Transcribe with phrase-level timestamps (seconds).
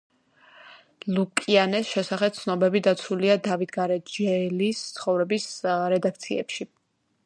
[1.17, 5.51] ლუკიანეს შესახებ ცნობები დაცულია „დავით გარეჯელის ცხოვრების“
[5.97, 6.73] რედაქციებში.